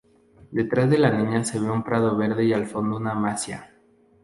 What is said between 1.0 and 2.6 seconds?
niña se ve un prado verde y